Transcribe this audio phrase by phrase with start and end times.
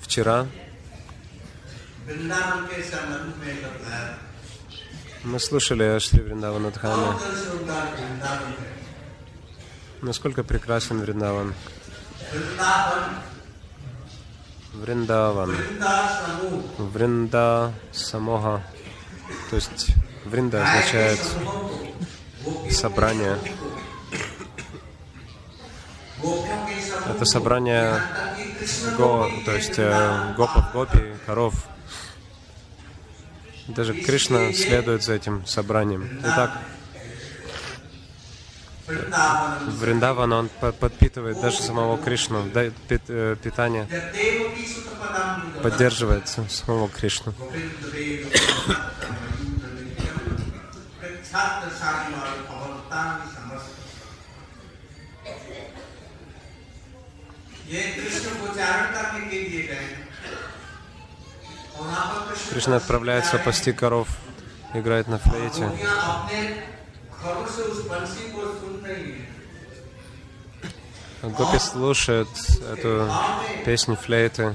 [0.00, 0.46] Вчера
[5.24, 7.18] мы слушали о Шри Вриндаванадхаме.
[10.02, 11.54] Насколько прекрасен Вриндаван.
[14.74, 15.56] Вриндаван.
[16.78, 18.62] Вринда самога.
[19.50, 19.88] То есть
[20.24, 21.20] Вринда означает
[22.70, 23.38] собрание.
[27.08, 28.00] Это собрание
[28.96, 31.54] го, то есть э, гопов, гопи, коров.
[33.68, 36.20] Даже Кришна следует за этим собранием.
[36.22, 36.58] Итак,
[38.86, 40.48] Вриндаван, он
[40.80, 43.88] подпитывает даже самого Кришну, дает э, питание,
[45.62, 47.34] поддерживает самого Кришну.
[62.50, 64.08] Кришна отправляется пасти коров,
[64.74, 65.70] играет на флейте.
[71.22, 72.28] Гопи слушает
[72.70, 73.10] эту
[73.64, 74.54] песню флейты,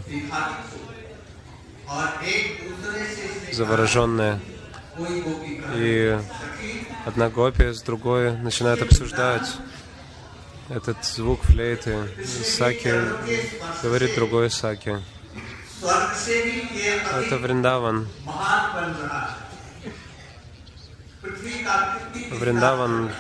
[3.52, 4.40] завороженная.
[5.76, 6.20] И
[7.06, 9.50] одна гопи с другой начинает обсуждать
[10.70, 12.94] этот звук флейты саки
[13.82, 14.98] говорит другой саки.
[15.82, 18.08] Это Вриндаван.
[22.32, 23.12] Вриндаван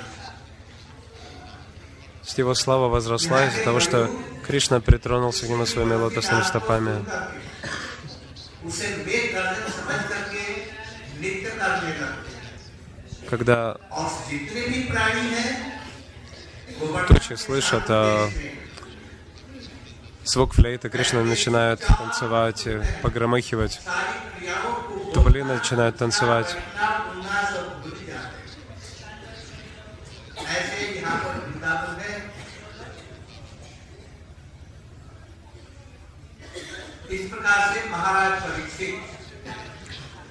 [2.23, 4.09] С его слава возросла из-за того, что
[4.45, 7.05] Кришна притронулся к нему своими лотосными стопами.
[13.29, 13.77] Когда
[17.07, 18.29] тучи слышат а,
[20.23, 23.81] звук флейты, Кришна начинает танцевать, э, погромыхивать,
[25.13, 26.55] тубли начинают танцевать.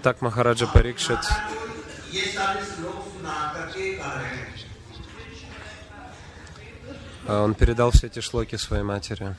[0.03, 1.19] Так Махараджа Парикшит
[7.29, 9.37] а он передал все эти шлоки своей матери.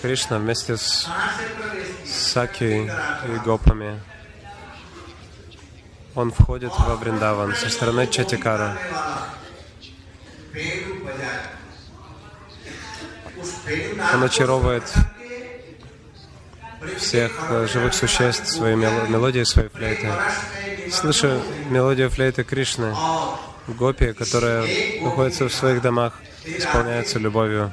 [0.00, 1.08] Кришна вместе с
[2.06, 2.88] Саки
[3.26, 4.00] и Гопами
[6.14, 8.78] он входит во Вриндаван со стороны Чатикара.
[14.14, 14.84] Он очаровывает
[16.98, 20.10] всех э, живых существ своей мелодией своей флейты.
[20.90, 22.94] Слышу мелодию флейты Кришны,
[23.66, 24.64] гопи, которая
[25.00, 26.14] находится в своих домах,
[26.44, 27.72] исполняется любовью.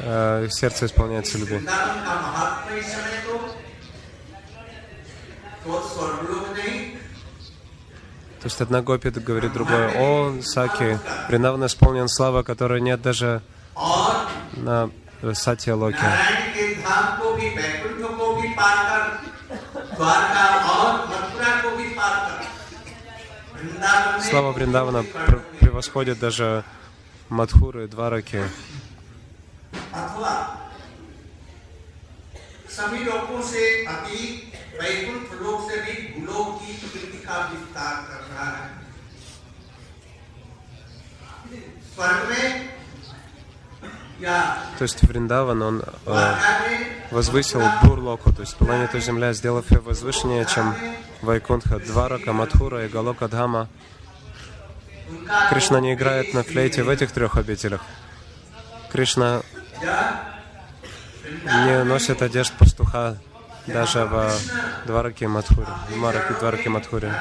[0.00, 1.68] Их сердце исполняется любовью.
[8.40, 10.98] То есть одна гопи говорит другой, о, Саки,
[11.28, 13.42] Вриндаван исполнен слава, которой нет даже
[14.52, 14.90] на
[15.34, 15.98] Сатья Локи".
[16.87, 19.03] नारायण के धाम को भी वैकुंठ को भी पार कर
[19.95, 22.37] द्वारका और मथुरा को भी पार कर
[23.55, 26.63] वृंदावन में Слава Вриндавана пр- превосходит даже
[27.31, 28.41] Мадхуры, Двараки.
[29.93, 30.59] अथवा
[32.69, 38.47] सभी लोगों से अति वैकुंठ लोक से भी भूलोक की कीर्ति का विस्तार कर रहा
[38.55, 38.69] है
[41.95, 42.76] स्वर्ग में या
[44.20, 46.34] то есть Вриндаван, он э,
[47.10, 50.74] возвысил Бурлоку, то есть планету Земля, сделав ее возвышеннее, чем
[51.22, 53.68] Вайкунха, Дварака, Мадхура и Галока Дхама.
[55.50, 57.80] Кришна не играет на флейте в этих трех обителях.
[58.90, 59.42] Кришна
[61.44, 63.16] не носит одежд пастуха
[63.66, 64.32] даже в
[64.86, 67.12] Двараке Мадхуре, в Мараке Двараке Мадхуре.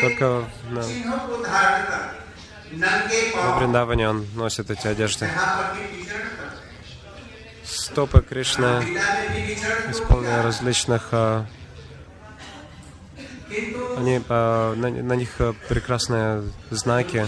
[0.00, 0.82] Только на
[2.70, 5.28] в Вриндаване он носит эти одежды.
[7.64, 8.82] Стопы Кришны,
[9.90, 11.08] исполнены различных...
[11.12, 11.46] А,
[13.96, 15.30] они, а, на, на них
[15.68, 17.26] прекрасные знаки,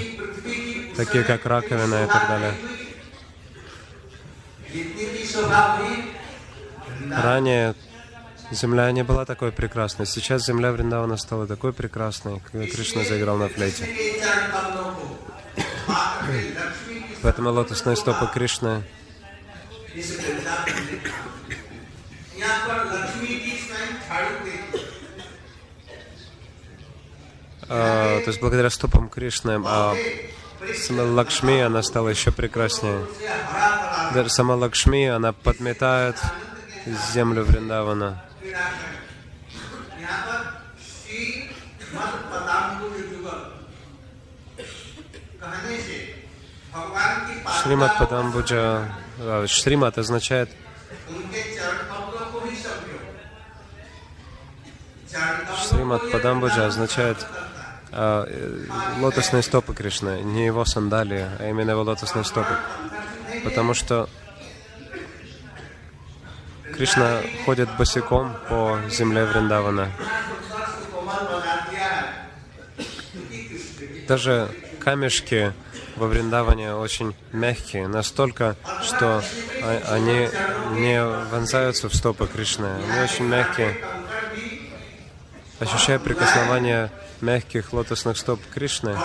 [0.97, 2.55] такие как раковина и так далее.
[7.11, 7.75] Ранее
[8.51, 10.07] земля не была такой прекрасной.
[10.07, 13.89] Сейчас земля Вриндавана стала такой прекрасной, когда Кришна заиграл на флейте.
[17.23, 18.83] Поэтому лотосные стопы Кришны.
[27.69, 29.95] А, то есть благодаря стопам Кришны а
[30.77, 33.07] сама Лакшми, она стала еще прекраснее.
[34.15, 36.17] Даже сама Лакшми, она подметает
[37.13, 38.25] землю Вриндавана.
[47.63, 48.89] Шримат Падамбуджа,
[49.47, 50.51] Шримат означает
[55.69, 57.27] Шримат Падамбуджа означает
[57.93, 58.67] а, э,
[59.01, 62.55] лотосные стопы Кришны, не его сандалии, а именно его лотосные стопы.
[63.45, 64.09] Потому что
[66.73, 69.91] Кришна ходит босиком по земле Вриндавана.
[74.09, 74.49] Даже
[74.79, 75.53] камешки
[76.01, 79.23] во Вриндаване очень мягкие, настолько, что
[79.87, 80.31] они
[80.81, 82.69] не вонзаются в стопы Кришны.
[82.69, 83.77] Они очень мягкие.
[85.59, 88.97] Ощущая прикосновение мягких лотосных стоп Кришны,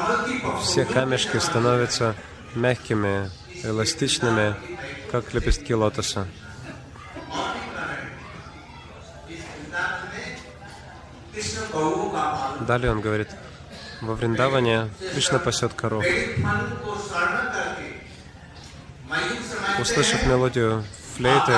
[0.63, 2.15] все камешки становятся
[2.53, 3.29] мягкими,
[3.61, 4.55] эластичными,
[5.11, 6.25] как лепестки лотоса.
[12.61, 13.27] Далее он говорит,
[14.05, 16.05] во Вриндаване Кришна пасет коров.
[19.79, 20.83] Услышав мелодию
[21.15, 21.53] флейты,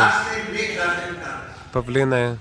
[1.72, 2.40] павлины,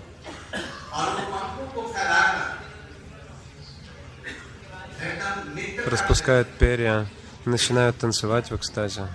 [5.87, 7.07] распускают перья,
[7.45, 9.09] начинают танцевать в экстазе.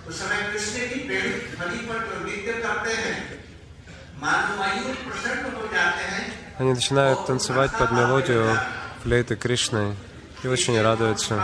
[6.57, 8.45] Они начинают танцевать под мелодию
[9.03, 9.95] флейты Кришны
[10.43, 11.43] и очень радуется.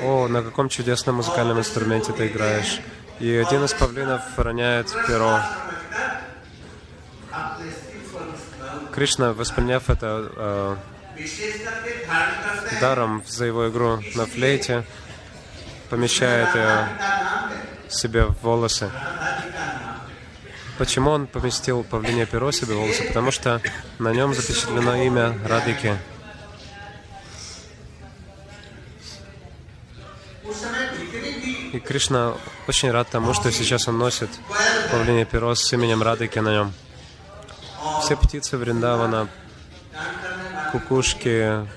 [0.00, 2.80] «О, на каком чудесном музыкальном инструменте ты играешь!»
[3.18, 5.40] И один из павлинов роняет перо.
[8.92, 10.76] Кришна, восприняв это э,
[12.80, 14.84] даром за его игру на флейте,
[15.88, 16.88] помещает ее
[17.88, 18.90] себе в волосы.
[20.78, 23.04] Почему он поместил павлине перо себе в волосы?
[23.04, 23.62] Потому что
[23.98, 25.96] на нем запечатлено имя Радики.
[31.76, 32.32] И Кришна
[32.66, 34.30] очень рад тому, что сейчас он носит
[34.90, 36.72] павлине перо с именем Радыки на нем.
[38.00, 39.28] Все птицы Вриндавана,
[40.72, 41.68] кукушки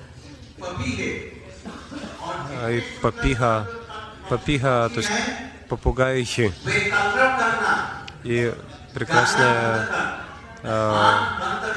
[2.62, 3.66] а и папиха,
[4.30, 5.10] папиха, то есть
[5.68, 6.50] попугаихи.
[8.24, 8.54] И
[8.94, 9.86] прекрасные,
[10.62, 11.20] э,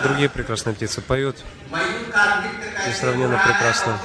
[0.04, 1.36] другие прекрасные птицы поют.
[2.88, 4.00] Несравненно прекрасно.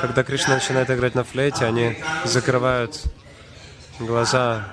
[0.00, 3.02] Когда Кришна начинает играть на флейте, они закрывают
[3.98, 4.64] глаза,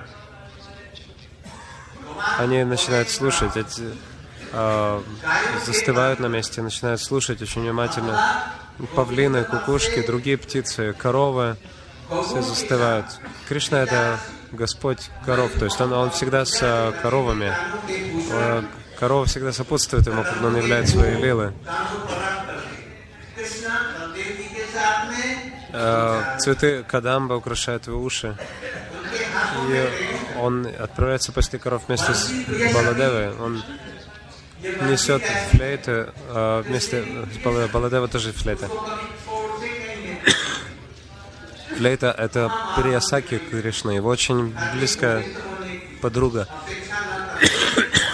[2.38, 3.82] они начинают слушать, эти,
[4.52, 5.02] а,
[5.64, 8.52] застывают на месте, начинают слушать очень внимательно.
[8.94, 11.56] Павлины, кукушки, другие птицы, коровы,
[12.08, 13.06] все застывают.
[13.48, 14.18] Кришна— это
[14.52, 17.52] Господь коров, то есть он, он всегда с а, коровами.
[18.32, 18.64] А,
[18.98, 21.52] Корова всегда сопутствует ему, когда он являет свои лилы.
[26.38, 28.36] Цветы кадамба украшают его уши.
[29.68, 32.30] И он отправляется пасти коров вместе с
[32.72, 33.36] Баладевой.
[33.38, 33.62] Он
[34.88, 38.68] несет флейты а, вместе с Бала- Баладева тоже флейта.
[41.76, 45.24] Флейта— это Приясаки Кришна, его очень близкая
[46.00, 46.48] подруга.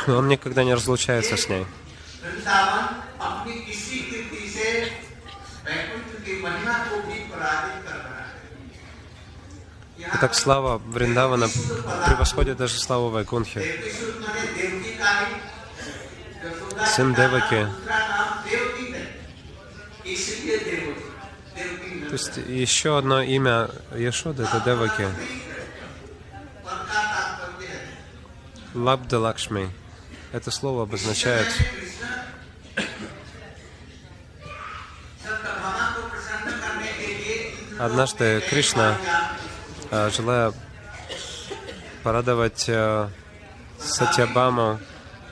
[0.07, 1.67] Он никогда не разлучается с ней.
[10.21, 11.49] так слава Вриндавана
[12.07, 13.63] превосходит даже славу Вайкунхи.
[16.95, 17.67] Сын Деваки.
[22.09, 25.09] То есть еще одно имя Яшоды— это Деваки.
[28.75, 29.71] Лабда Лакшми.
[30.33, 31.49] Это слово обозначает
[37.79, 38.99] Однажды Кришна
[39.93, 40.55] а, желаю
[42.05, 43.09] порадовать э,
[43.79, 44.79] Сатьябама,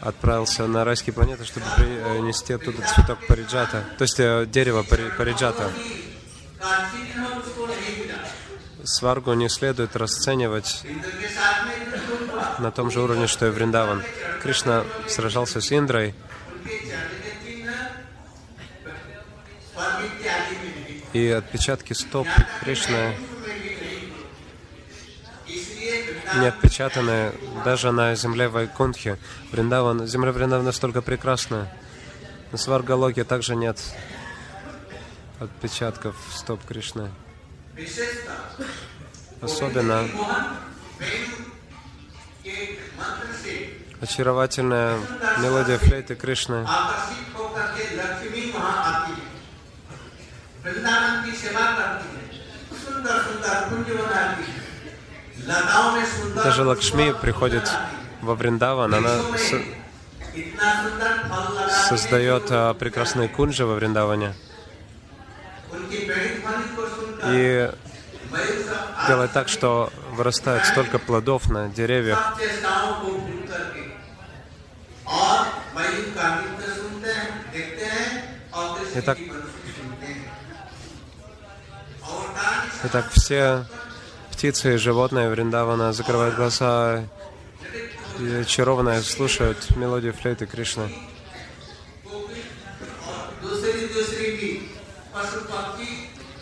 [0.00, 5.70] отправился на райские планеты, чтобы принести оттуда цветок париджата, то есть э, дерево париджата.
[8.82, 10.82] Сваргу не следует расценивать
[12.58, 14.02] на том же уровне, что и Вриндаван.
[14.42, 16.14] Кришна сражался с Индрой,
[21.12, 22.26] и отпечатки стоп
[22.60, 23.14] Кришны
[26.36, 27.32] не отпечатаны
[27.64, 29.18] даже на земле Вайкунтхи.
[29.52, 31.72] Вриндаван, земля Вриндавана настолько прекрасная.
[32.52, 33.78] На Сваргалоке также нет
[35.40, 37.10] отпечатков стоп Кришны.
[39.40, 40.08] Особенно
[44.00, 44.98] очаровательная
[45.38, 46.66] мелодия флейты Кришны.
[50.64, 51.24] Вриндаван
[56.34, 57.70] даже Лакшми приходит
[58.20, 59.18] во Вриндаван, она
[61.88, 64.34] создает а, прекрасные кунжи во Вриндаване.
[67.30, 67.70] И
[69.06, 72.36] делает так, что вырастает столько плодов на деревьях.
[78.94, 79.18] Итак,
[82.84, 83.64] итак все
[84.38, 87.02] птицы и животные Вриндавана закрывают глаза
[88.20, 90.94] и очарованно слушают мелодию флейты Кришны.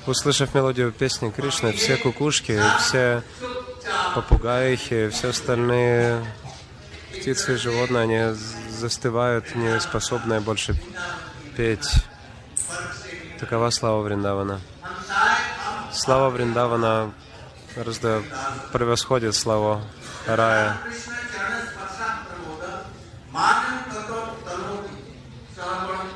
[0.06, 3.22] Услышав мелодию песни Кришны, все кукушки, все
[4.14, 6.22] попугаихи, все остальные
[7.12, 8.36] птицы и животные, они
[8.68, 10.78] застывают, не способные больше
[11.56, 11.88] петь.
[13.40, 14.60] Такова слава Вриндавана.
[15.94, 17.14] Слава Вриндавана
[17.75, 18.21] разда
[18.73, 19.81] превосходит славу
[20.27, 20.77] рая.
[20.83, 22.63] कृष्ण चरण स्पर्शा प्रमोद
[23.35, 24.15] मानव तत्व
[24.45, 24.95] तनोति
[25.55, 26.07] सहगुण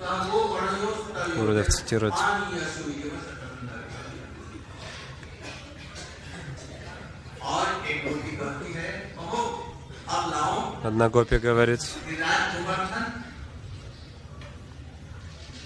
[0.00, 2.14] सहगो गणयो सुतयो Гурудев цитирует.
[2.22, 3.10] मानीय सुयो
[7.52, 9.40] और एक गोपी कहती है कहो
[10.14, 10.56] अब लाओ
[10.88, 13.04] Одна гопи говорит, विराट गोवर्धन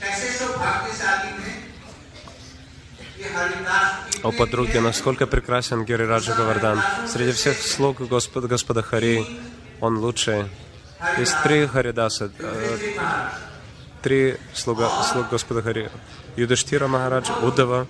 [0.01, 1.55] कैसे सो भाग्यशाली है
[3.21, 6.82] ये हरिदास की о подруге, насколько прекрасен Гирираджа Гавардан.
[7.08, 9.26] Среди всех слуг Господа, Господа Хари,
[9.80, 10.46] он лучший.
[11.18, 12.78] Есть три Харидаса, э,
[14.02, 15.90] три слуга, слуг Господа Хари.
[16.36, 17.88] Юдаштира Махарадж, Удава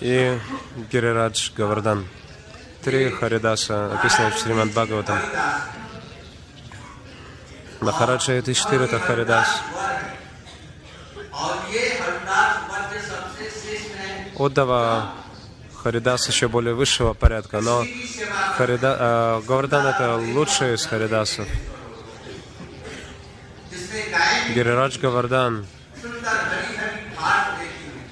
[0.00, 0.38] и
[0.90, 2.06] Гирирадж Гавардан.
[2.82, 5.18] Три Харидаса, описаны в Шримад Бхагаватам.
[7.80, 9.48] Махараджа четыре, это Харидас.
[14.42, 15.12] Удава
[15.84, 17.84] Харидас еще более высшего порядка, но
[18.56, 21.46] Харида, э, Говардан это лучший из Харидасов.
[24.52, 25.64] Гирирадж Говардан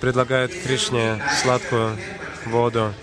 [0.01, 1.99] предлагает Кришне сладкую
[2.47, 2.95] воду.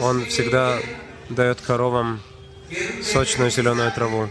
[0.00, 0.80] Он всегда
[1.28, 2.20] дает коровам
[3.04, 4.28] сочную зеленую траву.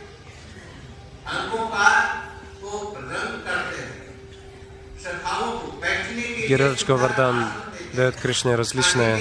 [6.47, 7.45] Гирадж Говардан
[7.93, 9.19] дает Кришне различные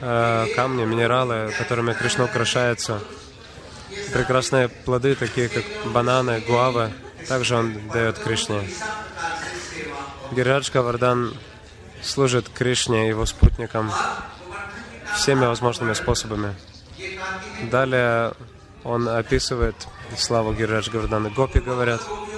[0.00, 3.00] э, камни, минералы, которыми Кришна украшается.
[4.12, 6.92] Прекрасные плоды, такие как бананы, гуавы,
[7.28, 8.68] также он дает Кришне.
[10.32, 11.34] Гирадж Говардан
[12.02, 13.92] служит Кришне, его спутникам,
[15.14, 16.54] всеми возможными способами.
[17.70, 18.32] Далее
[18.82, 19.76] он описывает
[20.16, 21.28] славу Гирадж Говардана.
[21.30, 22.00] Гопи говорят—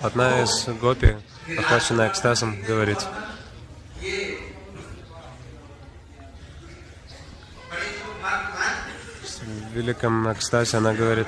[0.00, 1.16] Одна из гопи,
[1.58, 2.98] охваченная экстазом, говорит,
[9.40, 11.26] в великом экстазе она говорит,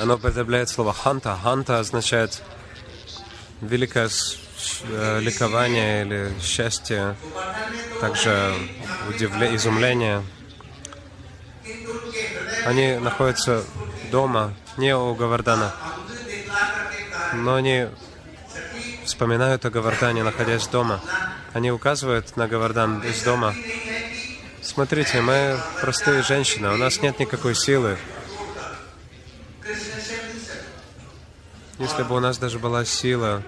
[0.00, 1.36] она употребляет слово «ханта».
[1.42, 2.42] «Ханта» означает
[3.60, 4.08] великое
[4.82, 7.16] э, ликование или счастье,
[8.00, 8.54] также
[9.08, 10.22] удивление, изумление.
[12.64, 13.62] Они находятся
[14.10, 15.74] дома, не у Гавардана,
[17.34, 17.88] но они
[19.04, 21.00] вспоминают о Гавардане, находясь дома.
[21.52, 23.54] Они указывают на Гавардан из дома.
[24.62, 27.98] Смотрите, мы простые женщины, у нас нет никакой силы.
[31.78, 33.42] Если бы у нас даже была сила,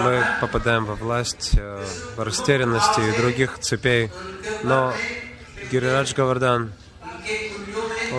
[0.00, 1.84] мы попадаем во власть, э,
[2.16, 4.10] в растерянности и других цепей.
[4.62, 4.94] Но
[5.70, 6.72] Гирирадж Гавардан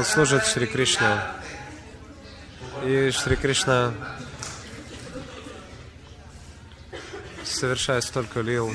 [0.05, 1.31] служит Шри Кришна.
[2.83, 3.93] И Шри Кришна
[7.43, 8.67] совершает столько лил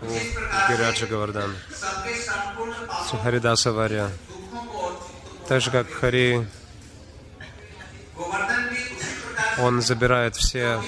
[0.00, 1.54] у Гираджа Гавардан,
[3.22, 4.10] Харидаса Варя.
[5.48, 6.46] Так же, как Хари,
[9.58, 10.80] он забирает все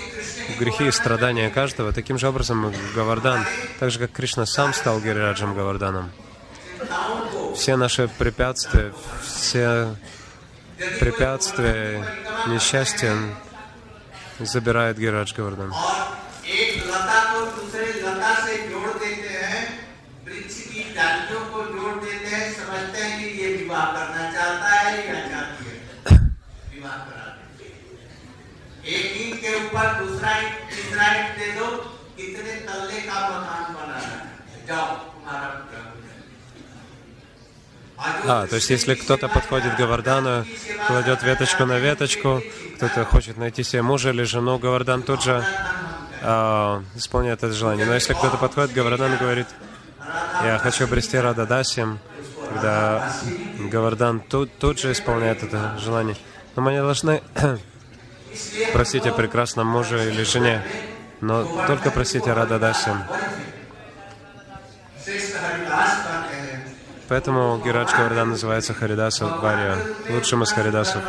[0.58, 1.92] грехи и страдания каждого.
[1.92, 3.44] Таким же образом Гавардан,
[3.78, 6.10] так же, как Кришна сам стал Гираджем Гаварданом
[7.53, 9.95] चिंताओं को все наши препятствия, все
[10.99, 12.03] препятствия,
[12.47, 13.15] несчастья
[14.39, 15.71] забирает Гирадж Говардан.
[15.71, 19.63] और एक लता को दूसरे लता से जोड़ देते हैं
[20.25, 24.89] वृक्ष की डालियों को जोड़ देते हैं समझते हैं कि ये विवाह करना चाहता है
[25.07, 25.75] या चाहती है
[26.73, 27.99] विवाह करा देते हैं।
[28.95, 31.67] एक ईंट के ऊपर दूसरा ईंट तीसरा ईंट दे दो
[32.17, 34.17] कितने तल्ले का मकान बना है
[34.67, 35.92] जाओ तुम्हारा पूरा हो जाएगा।
[37.96, 40.44] а, то есть если кто-то подходит к Гавардану,
[40.86, 42.42] кладет веточку на веточку,
[42.76, 45.44] кто-то хочет найти себе мужа или жену, Гавардан тут же
[46.22, 47.86] а, исполняет это желание.
[47.86, 49.46] Но если кто-то подходит к Гавардану и говорит,
[50.42, 51.98] я хочу обрести Рададасием,
[52.52, 53.12] тогда
[53.70, 56.16] Гавардан тут, тут же исполняет это желание.
[56.56, 57.22] Но мы не должны
[58.72, 60.62] просить о прекрасном муже или жене,
[61.20, 62.98] но только просить о Рададасием.
[67.08, 71.02] Поэтому Гирадж Говардан называется Харидасов Варья, лучшим из Харидасов.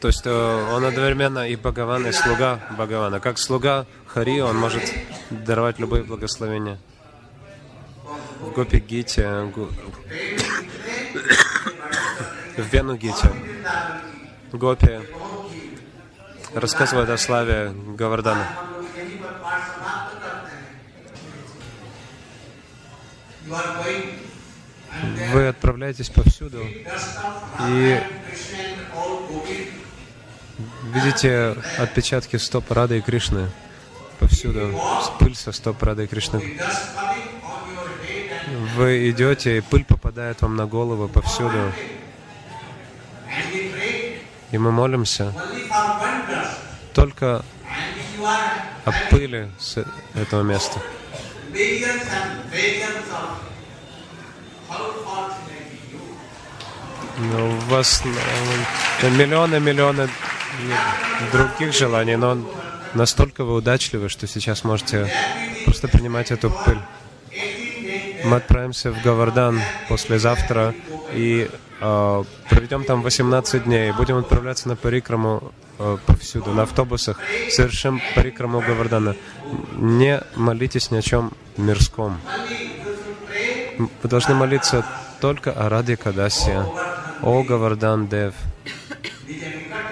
[0.00, 3.20] То есть э, он одновременно и Бхагаван, и слуга Бхагавана.
[3.20, 4.82] Как слуга Хари, он может
[5.30, 6.78] даровать любые благословения.
[8.40, 9.28] В Гопи Гите,
[12.56, 13.30] в Вену Гите,
[14.50, 14.98] Гопи,
[16.54, 18.46] рассказывает о славе Гавардана.
[25.32, 26.62] Вы отправляетесь повсюду
[27.68, 28.00] и
[30.92, 33.48] видите отпечатки стоп Рады и Кришны
[34.22, 34.80] повсюду,
[35.18, 36.58] пыль со стоп Рады и Кришны.
[38.76, 41.72] Вы идете, и пыль попадает вам на голову повсюду.
[44.52, 45.34] И мы молимся
[46.94, 47.44] только
[48.20, 50.80] are о пыли с этого места.
[57.18, 58.02] Но у вас
[59.02, 60.08] э, миллионы, миллионы
[61.30, 62.38] других желаний, но
[62.94, 65.12] настолько вы удачливы, что сейчас можете
[65.64, 66.80] просто принимать эту пыль.
[68.24, 70.74] Мы отправимся в Гавардан послезавтра
[71.12, 71.56] и э,
[72.48, 73.92] проведем там 18 дней.
[73.92, 77.18] Будем отправляться на парикраму э, повсюду, на автобусах.
[77.50, 79.16] Совершим парикраму Гавардана.
[79.72, 82.20] Не молитесь ни о чем мирском.
[83.78, 84.86] Вы должны молиться
[85.20, 86.64] только о Раде Кадасия,
[87.22, 88.34] о Гавардан Дев,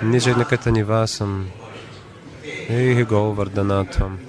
[0.03, 1.51] Ниджаниката Нивасам,
[2.69, 4.21] и Говарданатвам.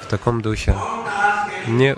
[0.00, 0.74] В таком духе.
[1.68, 1.96] Не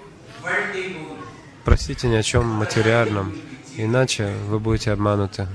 [1.66, 3.34] просите ни о чем материальном,
[3.76, 5.48] иначе вы будете обмануты.